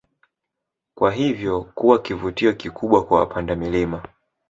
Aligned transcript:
Na 1.01 1.11
hivyo 1.11 1.61
kuwa 1.61 1.99
kivutio 2.01 2.53
kikubwa 2.53 3.05
kwa 3.05 3.19
wapanda 3.19 3.55
milima 3.55 4.03